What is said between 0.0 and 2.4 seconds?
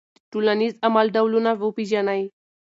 د ټولنیز عمل ډولونه وپېژنئ.